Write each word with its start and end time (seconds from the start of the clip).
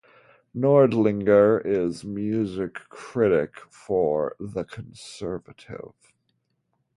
Nordlinger 0.55 1.63
is 1.63 2.03
music 2.03 2.73
critic 2.89 3.59
for 3.69 4.35
"The 4.39 4.63
Conservative". 4.63 5.93